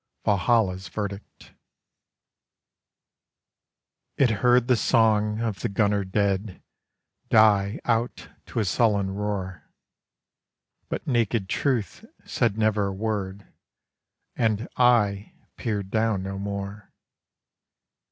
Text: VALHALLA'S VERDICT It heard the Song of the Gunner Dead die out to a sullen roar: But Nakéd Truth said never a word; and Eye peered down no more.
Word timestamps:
VALHALLA'S 0.25 0.87
VERDICT 0.87 1.53
It 4.17 4.29
heard 4.31 4.67
the 4.67 4.75
Song 4.75 5.39
of 5.41 5.59
the 5.59 5.69
Gunner 5.69 6.03
Dead 6.03 6.63
die 7.29 7.79
out 7.85 8.27
to 8.47 8.59
a 8.59 8.65
sullen 8.65 9.11
roar: 9.11 9.69
But 10.89 11.05
Nakéd 11.05 11.47
Truth 11.47 12.03
said 12.25 12.57
never 12.57 12.87
a 12.87 12.91
word; 12.91 13.53
and 14.35 14.67
Eye 14.75 15.33
peered 15.55 15.91
down 15.91 16.23
no 16.23 16.39
more. 16.39 16.91